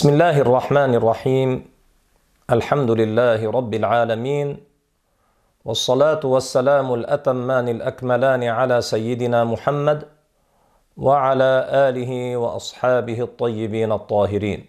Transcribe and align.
بسم 0.00 0.08
الله 0.08 0.40
الرحمن 0.40 0.94
الرحيم 0.94 1.50
الحمد 2.50 2.90
لله 2.90 3.50
رب 3.50 3.74
العالمين 3.74 4.56
والصلاه 5.64 6.20
والسلام 6.24 6.94
الاتمان 6.94 7.68
الاكملان 7.68 8.42
على 8.44 8.80
سيدنا 8.80 9.44
محمد 9.44 10.08
وعلى 10.96 11.52
اله 11.88 12.36
واصحابه 12.36 13.20
الطيبين 13.20 13.92
الطاهرين 13.92 14.64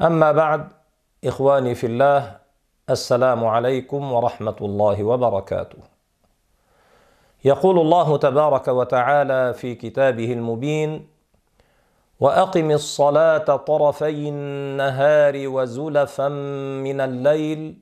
اما 0.00 0.32
بعد 0.32 0.68
اخواني 1.24 1.74
في 1.74 1.86
الله 1.86 2.36
السلام 2.90 3.44
عليكم 3.44 4.12
ورحمه 4.12 4.56
الله 4.60 5.04
وبركاته 5.04 5.78
يقول 7.44 7.78
الله 7.78 8.16
تبارك 8.18 8.68
وتعالى 8.68 9.54
في 9.54 9.74
كتابه 9.74 10.32
المبين 10.32 11.13
وأقم 12.20 12.70
الصلاة 12.70 13.56
طرفي 13.56 14.28
النهار 14.28 15.48
وزلفا 15.48 16.28
من 16.84 17.00
الليل. 17.00 17.78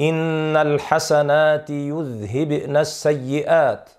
إن 0.00 0.56
الحسنات 0.56 1.70
يذهبن 1.70 2.76
السيئات. 2.76 3.90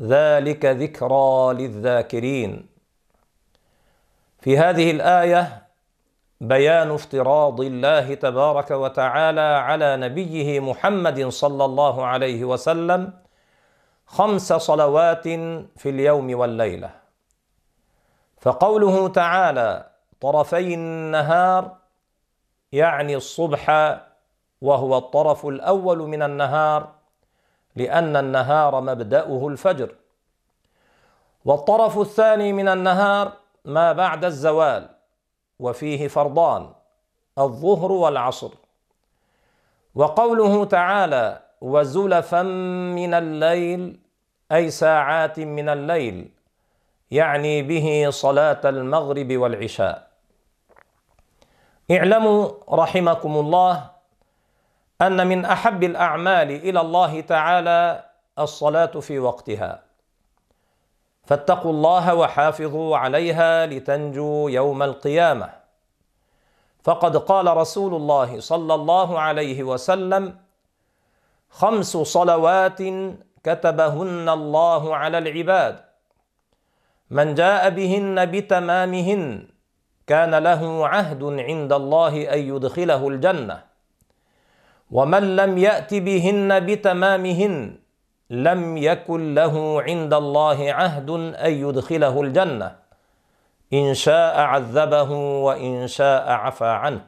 ذلك 0.00 0.64
ذكرى 0.64 1.54
للذاكرين. 1.54 2.66
في 4.40 4.58
هذه 4.58 4.90
الآية 4.90 5.62
بيان 6.40 6.90
افتراض 6.90 7.60
الله 7.60 8.14
تبارك 8.14 8.70
وتعالى 8.70 9.40
على 9.40 9.96
نبيه 9.96 10.60
محمد 10.60 11.28
صلى 11.28 11.64
الله 11.64 12.06
عليه 12.06 12.44
وسلم 12.44 13.12
خمس 14.06 14.52
صلوات 14.52 15.28
في 15.76 15.86
اليوم 15.86 16.38
والليلة. 16.38 17.05
فقوله 18.46 19.08
تعالى 19.08 19.86
طرفي 20.20 20.74
النهار 20.74 21.76
يعني 22.72 23.16
الصبح 23.16 23.70
وهو 24.62 24.98
الطرف 24.98 25.46
الأول 25.46 25.98
من 25.98 26.22
النهار 26.22 26.92
لأن 27.76 28.16
النهار 28.16 28.80
مبدأه 28.80 29.48
الفجر. 29.48 29.94
والطرف 31.44 31.98
الثاني 31.98 32.52
من 32.52 32.68
النهار 32.68 33.32
ما 33.64 33.92
بعد 33.92 34.24
الزوال 34.24 34.88
وفيه 35.58 36.08
فرضان 36.08 36.70
الظهر 37.38 37.92
والعصر. 37.92 38.50
وقوله 39.94 40.64
تعالى 40.64 41.42
وزلفا 41.60 42.42
من 42.92 43.14
الليل 43.14 44.00
أي 44.52 44.70
ساعات 44.70 45.40
من 45.40 45.68
الليل 45.68 46.35
يعني 47.10 47.62
به 47.62 48.10
صلاة 48.10 48.60
المغرب 48.64 49.32
والعشاء. 49.36 50.10
اعلموا 51.90 52.48
رحمكم 52.72 53.36
الله 53.36 53.90
أن 55.02 55.26
من 55.26 55.44
أحب 55.44 55.84
الأعمال 55.84 56.50
إلى 56.50 56.80
الله 56.80 57.20
تعالى 57.20 58.04
الصلاة 58.38 58.86
في 59.00 59.18
وقتها. 59.18 59.82
فاتقوا 61.24 61.70
الله 61.70 62.14
وحافظوا 62.14 62.96
عليها 62.96 63.66
لتنجوا 63.66 64.50
يوم 64.50 64.82
القيامة. 64.82 65.50
فقد 66.84 67.16
قال 67.16 67.56
رسول 67.56 67.94
الله 67.94 68.40
صلى 68.40 68.74
الله 68.74 69.20
عليه 69.20 69.62
وسلم 69.62 70.38
خمس 71.50 71.96
صلوات 71.96 72.82
كتبهن 73.44 74.28
الله 74.28 74.96
على 74.96 75.18
العباد 75.18 75.85
من 77.10 77.34
جاء 77.34 77.70
بهن 77.70 78.26
بتمامهن 78.26 79.48
كان 80.06 80.34
له 80.34 80.88
عهد 80.88 81.22
عند 81.22 81.72
الله 81.72 82.34
أن 82.34 82.38
يدخله 82.38 83.08
الجنة. 83.08 83.62
ومن 84.90 85.36
لم 85.36 85.58
يأت 85.58 85.94
بهن 85.94 86.66
بتمامهن 86.66 87.78
لم 88.30 88.76
يكن 88.76 89.34
له 89.34 89.82
عند 89.82 90.14
الله 90.14 90.72
عهد 90.72 91.10
أن 91.34 91.52
يدخله 91.52 92.20
الجنة. 92.22 92.76
إن 93.72 93.94
شاء 93.94 94.40
عذبه 94.40 95.10
وإن 95.42 95.86
شاء 95.86 96.30
عفى 96.30 96.66
عنه. 96.66 97.04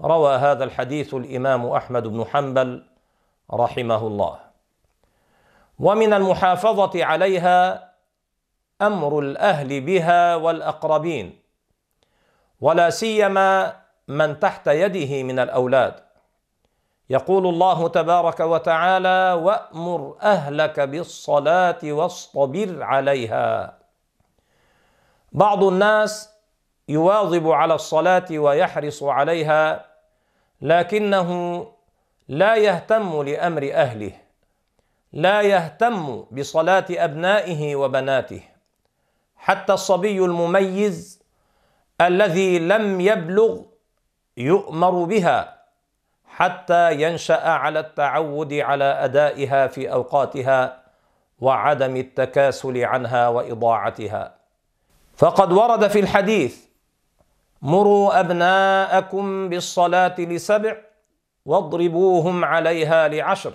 روى 0.00 0.34
هذا 0.36 0.64
الحديث 0.64 1.14
الإمام 1.14 1.66
أحمد 1.66 2.06
بن 2.06 2.24
حنبل 2.24 2.84
رحمه 3.52 4.06
الله. 4.06 4.38
ومن 5.78 6.12
المحافظة 6.12 7.04
عليها 7.04 7.93
أمر 8.82 9.18
الأهل 9.18 9.80
بها 9.80 10.36
والأقربين 10.36 11.38
ولا 12.60 12.90
سيما 12.90 13.76
من 14.08 14.40
تحت 14.40 14.66
يده 14.66 15.22
من 15.22 15.38
الأولاد. 15.38 15.94
يقول 17.10 17.46
الله 17.46 17.88
تبارك 17.88 18.40
وتعالى 18.40 19.32
وأمر 19.42 20.16
أهلك 20.22 20.80
بالصلاة 20.80 21.78
واصطبر 21.82 22.82
عليها. 22.82 23.78
بعض 25.32 25.64
الناس 25.64 26.30
يواظب 26.88 27.50
على 27.50 27.74
الصلاة 27.74 28.24
ويحرص 28.30 29.02
عليها 29.02 29.86
لكنه 30.60 31.30
لا 32.28 32.56
يهتم 32.56 33.22
لأمر 33.22 33.70
أهله 33.72 34.12
لا 35.12 35.40
يهتم 35.40 36.26
بصلاة 36.30 36.86
أبنائه 36.90 37.76
وبناته. 37.76 38.53
حتى 39.44 39.72
الصبي 39.72 40.18
المميز 40.24 41.22
الذي 42.00 42.58
لم 42.58 43.00
يبلغ 43.00 43.60
يؤمر 44.36 45.04
بها 45.04 45.64
حتى 46.26 47.02
ينشأ 47.02 47.48
على 47.48 47.80
التعود 47.80 48.52
على 48.52 48.84
أدائها 48.84 49.66
في 49.66 49.92
أوقاتها 49.92 50.82
وعدم 51.40 51.96
التكاسل 51.96 52.84
عنها 52.84 53.28
وإضاعتها. 53.28 54.34
فقد 55.16 55.52
ورد 55.52 55.88
في 55.88 56.00
الحديث 56.00 56.64
مروا 57.62 58.20
أبناءكم 58.20 59.48
بالصلاة 59.48 60.20
لسبع 60.20 60.76
واضربوهم 61.46 62.44
عليها 62.44 63.08
لعشر. 63.08 63.54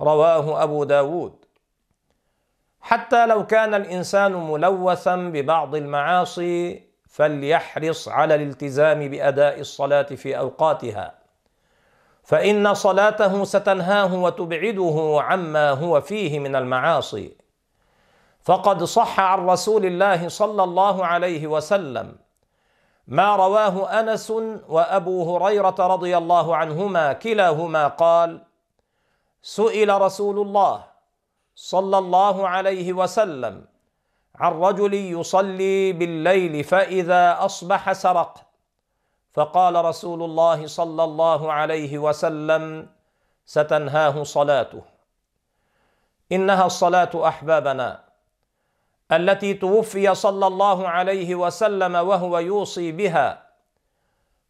رواه 0.00 0.62
أبو 0.62 0.84
داود. 0.84 1.43
حتى 2.84 3.26
لو 3.26 3.46
كان 3.46 3.74
الإنسان 3.74 4.32
ملوثا 4.32 5.16
ببعض 5.16 5.74
المعاصي 5.74 6.82
فليحرص 7.08 8.08
على 8.08 8.34
الالتزام 8.34 9.08
بأداء 9.08 9.60
الصلاة 9.60 10.02
في 10.02 10.38
أوقاتها. 10.38 11.14
فإن 12.24 12.74
صلاته 12.74 13.44
ستنهاه 13.44 14.14
وتبعده 14.14 15.18
عما 15.20 15.70
هو 15.70 16.00
فيه 16.00 16.38
من 16.38 16.56
المعاصي. 16.56 17.36
فقد 18.42 18.84
صح 18.84 19.20
عن 19.20 19.46
رسول 19.46 19.86
الله 19.86 20.28
صلى 20.28 20.64
الله 20.64 21.06
عليه 21.06 21.46
وسلم. 21.46 22.16
ما 23.08 23.36
رواه 23.36 24.00
أنس 24.00 24.30
وأبو 24.68 25.36
هريرة 25.36 25.76
رضي 25.78 26.16
الله 26.16 26.56
عنهما 26.56 27.12
كلاهما 27.12 27.88
قال 27.88 28.42
سئل 29.42 30.00
رسول 30.00 30.38
الله 30.38 30.93
صلى 31.54 31.98
الله 31.98 32.48
عليه 32.48 32.92
وسلم 32.92 33.64
عن 34.34 34.52
رجل 34.52 34.94
يصلي 34.94 35.92
بالليل 35.92 36.64
فإذا 36.64 37.44
أصبح 37.44 37.92
سرق. 37.92 38.40
فقال 39.34 39.84
رسول 39.84 40.22
الله 40.22 40.66
صلى 40.66 41.04
الله 41.04 41.52
عليه 41.52 41.98
وسلم 41.98 42.88
ستنهاه 43.46 44.22
صلاته. 44.22 44.82
إنها 46.32 46.66
الصلاة 46.66 47.28
أحبابنا 47.28 48.04
التي 49.12 49.54
توفي 49.54 50.14
صلى 50.14 50.46
الله 50.46 50.88
عليه 50.88 51.34
وسلم 51.34 51.94
وهو 51.94 52.38
يوصي 52.38 52.92
بها. 52.92 53.44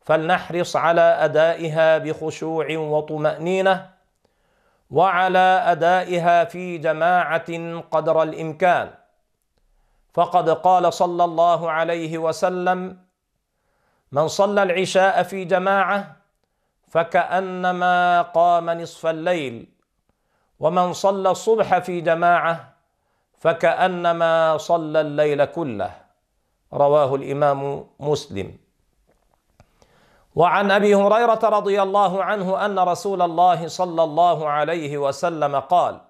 فلنحرص 0.01 0.77
على 0.77 1.01
أدائها 1.01 1.99
بخشوع 1.99 2.79
وطمأنينة 2.79 3.94
وعلى 4.91 5.63
أدائها 5.67 6.45
في 6.45 6.79
جماعة 6.79 7.81
قدر 7.91 8.23
الإمكان. 8.23 8.95
فقد 10.15 10.51
قال 10.51 10.93
صلى 10.93 11.25
الله 11.25 11.71
عليه 11.71 12.19
وسلم 12.19 12.99
من 14.13 14.29
صلى 14.29 14.63
العشاء 14.63 15.23
في 15.23 15.45
جماعة 15.45 16.17
فكأنما 16.89 18.23
قام 18.23 18.71
نصف 18.71 19.07
الليل 19.07 19.67
ومن 20.61 20.93
صلى 20.93 21.31
الصبح 21.31 21.79
في 21.79 22.01
جماعة 22.01 22.75
فكأنما 23.39 24.57
صلى 24.57 25.01
الليل 25.01 25.45
كله. 25.45 25.91
رواه 26.73 27.15
الإمام 27.15 27.87
مسلم. 28.01 28.64
وعن 30.35 30.71
أبي 30.71 30.95
هريرة 30.95 31.41
رضي 31.43 31.83
الله 31.83 32.25
عنه 32.25 32.65
أن 32.67 32.79
رسول 32.79 33.23
الله 33.23 33.69
صلى 33.69 34.03
الله 34.03 34.49
عليه 34.49 34.99
وسلم 34.99 35.57
قال 35.57 36.01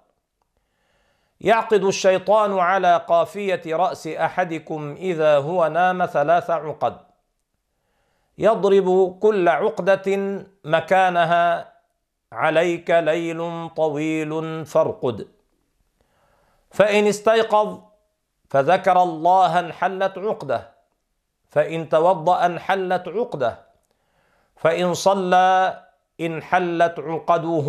يعقد 1.41 1.85
الشيطان 1.85 2.59
على 2.59 3.05
قافية 3.09 3.63
رأس 3.67 4.07
أحدكم 4.07 4.95
إذا 4.99 5.39
هو 5.39 5.67
نام 5.67 6.07
ثلاث 6.07 6.51
عقد. 6.51 6.97
يضرب 8.39 9.19
كل 9.19 9.49
عقدة 9.49 10.41
مكانها 10.65 11.73
عليك 12.33 12.91
ليل 12.91 13.71
طويل 13.77 14.67
فارقد. 14.67 15.29
فإن 16.71 17.07
استيقظ 17.07 17.79
فذكر 18.51 19.03
الله 19.03 19.61
انحلت 19.61 20.19
عقده 20.19 20.71
فإن 21.49 21.89
توضأ 21.89 22.47
انحلت 22.47 23.09
عقده. 23.09 23.74
فإن 24.57 24.95
صلى 24.95 25.81
انحلت 26.21 26.95
عقده 26.99 27.69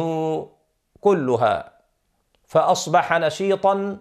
كلها 1.02 1.72
فأصبح 2.48 3.14
نشيطا 3.14 3.98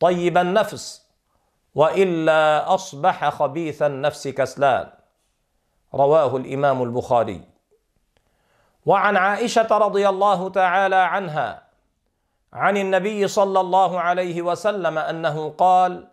طيب 0.00 0.38
النفس 0.38 1.08
وإلا 1.74 2.74
أصبح 2.74 3.28
خبيث 3.28 3.82
النفس 3.82 4.28
كسلان. 4.28 4.90
رواه 5.94 6.36
الإمام 6.36 6.82
البخاري. 6.82 7.40
وعن 8.86 9.16
عائشة 9.16 9.68
رضي 9.78 10.08
الله 10.08 10.48
تعالى 10.50 10.96
عنها 10.96 11.62
عن 12.52 12.76
النبي 12.76 13.28
صلى 13.28 13.60
الله 13.60 14.00
عليه 14.00 14.42
وسلم 14.42 14.98
أنه 14.98 15.50
قال 15.50 16.08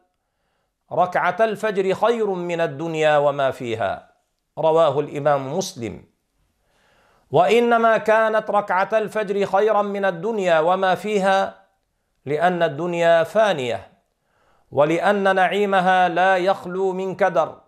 ركعة 0.91 1.37
الفجر 1.39 1.93
خير 1.93 2.29
من 2.29 2.61
الدنيا 2.61 3.17
وما 3.17 3.51
فيها. 3.51 4.14
رواه 4.59 4.99
الإمام 4.99 5.57
مسلم. 5.57 6.03
وإنما 7.31 7.97
كانت 7.97 8.49
ركعة 8.51 8.89
الفجر 8.93 9.45
خيرا 9.45 9.81
من 9.81 10.05
الدنيا 10.05 10.59
وما 10.59 10.95
فيها 10.95 11.65
لأن 12.25 12.63
الدنيا 12.63 13.23
فانية 13.23 13.91
ولأن 14.71 15.35
نعيمها 15.35 16.09
لا 16.09 16.37
يخلو 16.37 16.93
من 16.93 17.15
كدر. 17.15 17.61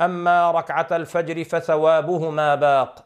أما 0.00 0.50
ركعة 0.50 0.86
الفجر 0.92 1.44
فثوابهما 1.44 2.54
باق 2.54 3.04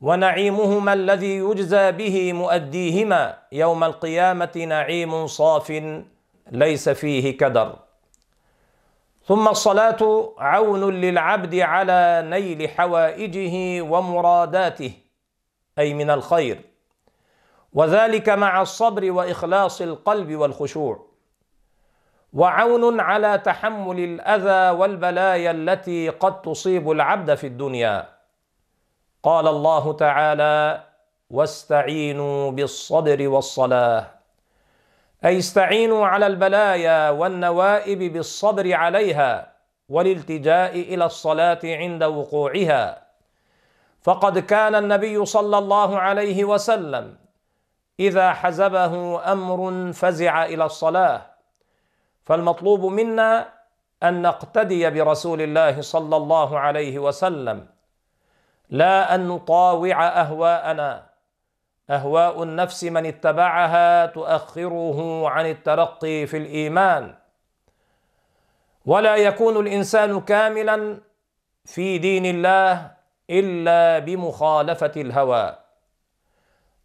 ونعيمهما 0.00 0.92
الذي 0.92 1.36
يجزى 1.36 1.92
به 1.92 2.32
مؤديهما. 2.32 3.38
يوم 3.52 3.84
القيامة 3.84 4.64
نعيم 4.68 5.26
صاف 5.26 5.82
ليس 6.52 6.88
فيه 6.88 7.36
كدر. 7.38 7.89
ثم 9.30 9.48
الصلاة 9.48 10.32
عون 10.38 11.00
للعبد 11.00 11.54
على 11.54 12.22
نيل 12.26 12.68
حوائجه 12.68 13.82
ومراداته 13.82 14.92
أي 15.78 15.94
من 15.94 16.10
الخير. 16.10 16.60
وذلك 17.72 18.28
مع 18.28 18.62
الصبر 18.62 19.10
وإخلاص 19.10 19.80
القلب 19.80 20.34
والخشوع. 20.34 21.06
وعون 22.32 23.00
على 23.00 23.38
تحمل 23.38 23.98
الأذى 23.98 24.78
والبلايا 24.78 25.50
التي 25.50 26.08
قد 26.08 26.42
تصيب 26.42 26.90
العبد 26.90 27.34
في 27.34 27.46
الدنيا. 27.46 28.08
قال 29.22 29.48
الله 29.48 29.92
تعالى 29.92 30.84
واستعينوا 31.30 32.50
بالصبر 32.50 33.28
والصلاة 33.28 34.19
أي 35.24 35.38
استعينوا 35.38 36.06
على 36.06 36.26
البلايا 36.26 37.10
والنوائب 37.10 38.12
بالصبر 38.12 38.74
عليها 38.74 39.52
والالتجاء 39.88 40.80
إلى 40.80 41.04
الصلاة 41.04 41.60
عند 41.64 42.02
وقوعها. 42.02 43.06
فقد 44.02 44.38
كان 44.38 44.74
النبي 44.74 45.24
صلى 45.24 45.58
الله 45.58 45.98
عليه 45.98 46.44
وسلم 46.44 47.18
إذا 48.00 48.32
حزبه 48.32 49.22
أمر 49.32 49.92
فزع 49.92 50.44
إلى 50.44 50.64
الصلاة. 50.64 51.22
فالمطلوب 52.24 52.84
منا 52.84 53.48
أن 54.02 54.22
نقتدي 54.22 54.90
برسول 54.90 55.42
الله 55.42 55.80
صلى 55.80 56.16
الله 56.16 56.58
عليه 56.58 56.98
وسلم 56.98 57.66
لا 58.70 59.14
أن 59.14 59.28
نطاوع 59.28 60.08
أهواءنا. 60.08 61.09
أهواء 61.90 62.42
النفس 62.42 62.84
من 62.84 63.06
اتبعها 63.06 64.06
تؤخره 64.06 65.28
عن 65.28 65.46
الترقي 65.46 66.26
في 66.26 66.36
الإيمان. 66.36 67.14
ولا 68.86 69.16
يكون 69.16 69.66
الإنسان 69.66 70.20
كاملا 70.20 70.98
في 71.64 71.98
دين 71.98 72.26
الله 72.26 72.90
إلا 73.30 73.98
بمخالفة 73.98 74.92
الهوى. 74.96 75.56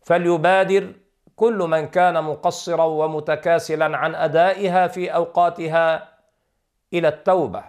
فليبادر 0.01 0.93
كل 1.35 1.57
من 1.57 1.87
كان 1.87 2.23
مقصرا 2.23 2.83
ومتكاسلا 2.83 3.97
عن 3.97 4.15
أدائها 4.15 4.87
في 4.87 5.09
أوقاتها 5.09 6.09
إلى 6.93 7.07
التوبة. 7.07 7.63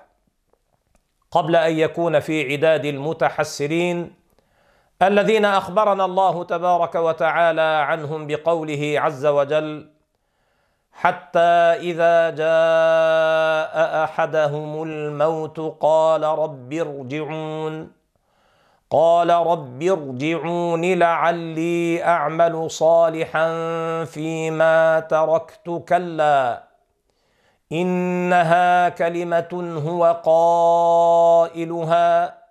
قبل 1.30 1.56
أن 1.56 1.78
يكون 1.78 2.20
في 2.20 2.52
عداد 2.52 2.84
المتحسرين 2.84 4.14
الذين 5.02 5.44
أخبرنا 5.44 6.04
الله 6.04 6.44
تبارك 6.44 6.94
وتعالى 6.94 7.60
عنهم 7.60 8.26
بقوله 8.26 8.94
عز 8.96 9.26
وجل 9.26 9.90
حتى 10.92 11.38
إذا 11.90 12.30
جاء 12.30 14.04
أحدهم 14.04 14.82
الموت 14.82 15.60
قال 15.80 16.22
رب 16.22 16.72
ارجعون 16.72 17.92
قال 18.90 19.30
رب 19.30 19.82
ارجعون 19.82 20.84
لعلي 20.84 22.04
أعمل 22.04 22.70
صالحا 22.70 23.48
فيما 24.04 25.00
تركت 25.00 25.84
كلا 25.88 26.62
إنها 27.72 28.88
كلمة 28.88 29.80
هو 29.86 30.20
قائلها. 31.52 32.45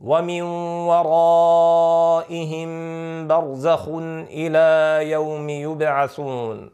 ومن 0.00 0.42
ورائهم 0.88 2.70
برزخ 3.28 3.88
إلى 4.32 5.00
يوم 5.10 5.48
يبعثون. 5.48 6.70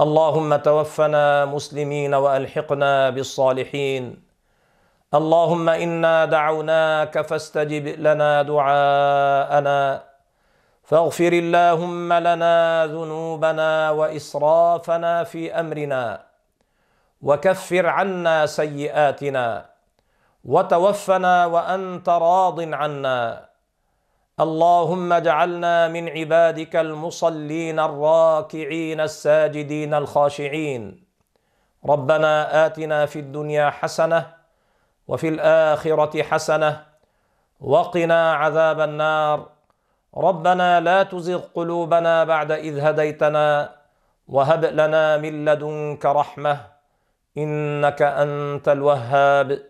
اللهم 0.00 0.56
توفنا 0.56 1.44
مسلمين 1.44 2.14
وألحقنا 2.14 3.10
بالصالحين. 3.10 4.22
اللهم 5.14 5.68
إنا 5.68 6.24
دعوناك 6.24 7.20
فاستجب 7.20 7.86
لنا 7.86 8.42
دعاءنا. 8.42 10.02
فاغفر 10.84 11.32
اللهم 11.32 12.12
لنا 12.12 12.86
ذنوبنا 12.86 13.90
وإسرافنا 13.90 15.24
في 15.24 15.60
أمرنا. 15.60 16.20
وكفر 17.22 17.86
عنا 17.86 18.46
سيئاتنا. 18.46 19.70
وتوفنا 20.44 21.46
وأنت 21.46 22.08
راض 22.08 22.60
عنا. 22.74 23.50
اللهم 24.40 25.12
اجعلنا 25.12 25.88
من 25.88 26.08
عبادك 26.08 26.76
المصلين 26.76 27.80
الراكعين 27.80 29.00
الساجدين 29.00 29.94
الخاشعين. 29.94 31.04
ربنا 31.84 32.66
آتنا 32.66 33.06
في 33.06 33.18
الدنيا 33.18 33.70
حسنة 33.70 34.26
وفي 35.08 35.28
الآخرة 35.28 36.22
حسنة 36.22 36.82
وقنا 37.60 38.34
عذاب 38.34 38.80
النار. 38.80 39.48
ربنا 40.16 40.80
لا 40.80 41.02
تزغ 41.02 41.40
قلوبنا 41.54 42.24
بعد 42.24 42.52
إذ 42.52 42.80
هديتنا 42.80 43.76
وهب 44.28 44.64
لنا 44.64 45.16
من 45.16 45.44
لدنك 45.44 46.06
رحمة 46.06 46.60
إنك 47.38 48.02
أنت 48.02 48.68
الوهاب. 48.68 49.69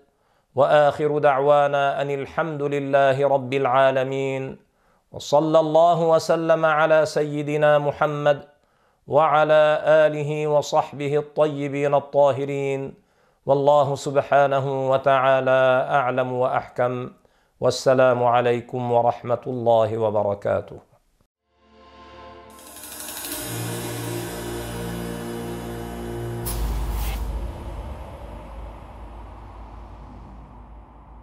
وآخر 0.60 1.18
دعوانا 1.18 2.02
أن 2.02 2.10
الحمد 2.10 2.62
لله 2.62 3.16
رب 3.28 3.52
العالمين 3.62 4.42
وصلى 5.12 5.60
الله 5.60 5.98
وسلم 6.12 6.62
على 6.66 7.06
سيدنا 7.06 7.78
محمد 7.78 8.38
وعلى 9.08 9.62
آله 10.04 10.30
وصحبه 10.46 11.12
الطيبين 11.18 11.94
الطاهرين. 11.94 12.80
والله 13.46 13.88
سبحانه 13.94 14.66
وتعالى 14.90 15.60
أعلم 15.98 16.28
وأحكم. 16.32 17.10
والسلام 17.60 18.20
عليكم 18.24 18.92
ورحمة 18.92 19.44
الله 19.46 19.98
وبركاته. 19.98 20.89